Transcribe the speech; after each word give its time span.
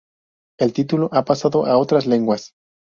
El 0.57 0.73
título 0.73 1.09
ha 1.13 1.25
pasado 1.25 1.67
a 1.67 1.77
otras 1.77 2.07
lenguas. 2.07 2.53